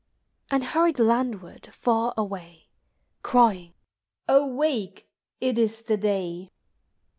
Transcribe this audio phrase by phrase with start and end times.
[0.49, 2.69] And hurried landward far away.
[3.21, 3.75] Crying,
[4.27, 5.07] kk Awake!
[5.39, 6.49] it is the day!